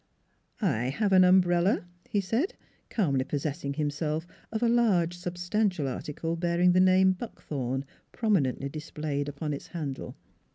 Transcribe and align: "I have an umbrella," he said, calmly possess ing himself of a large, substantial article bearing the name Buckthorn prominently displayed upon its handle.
"I 0.61 0.85
have 0.85 1.11
an 1.13 1.23
umbrella," 1.23 1.85
he 2.09 2.21
said, 2.21 2.55
calmly 2.89 3.23
possess 3.23 3.63
ing 3.63 3.75
himself 3.75 4.25
of 4.51 4.63
a 4.63 4.67
large, 4.67 5.15
substantial 5.15 5.87
article 5.87 6.35
bearing 6.35 6.71
the 6.71 6.79
name 6.79 7.11
Buckthorn 7.11 7.85
prominently 8.11 8.67
displayed 8.69 9.29
upon 9.29 9.53
its 9.53 9.67
handle. 9.67 10.15